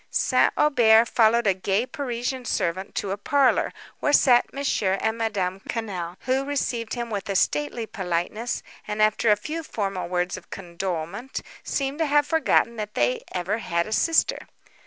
St. 0.09 0.51
Aubert 0.57 1.07
followed 1.09 1.45
a 1.45 1.53
gay 1.53 1.85
Parisian 1.85 2.43
servant 2.45 2.95
to 2.95 3.11
a 3.11 3.17
parlour, 3.17 3.71
where 3.99 4.11
sat 4.13 4.51
Mons. 4.51 4.81
and 4.81 5.15
Madame 5.15 5.59
Quesnel, 5.69 6.17
who 6.21 6.43
received 6.43 6.95
him 6.95 7.11
with 7.11 7.29
a 7.29 7.35
stately 7.35 7.85
politeness, 7.85 8.63
and, 8.87 8.99
after 8.99 9.29
a 9.29 9.35
few 9.35 9.61
formal 9.61 10.09
words 10.09 10.37
of 10.37 10.49
condolement, 10.49 11.41
seemed 11.63 11.99
to 11.99 12.07
have 12.07 12.25
forgotten 12.25 12.77
that 12.77 12.95
they 12.95 13.21
ever 13.31 13.59
had 13.59 13.85
a 13.85 13.91
sister. 13.93 14.47